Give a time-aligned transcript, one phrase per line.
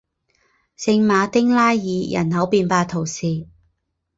[0.75, 3.45] 圣马丁拉尔人口变化图示